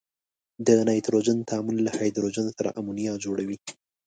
[0.67, 3.57] د نایتروجن تعامل له هایدروجن سره امونیا جوړوي.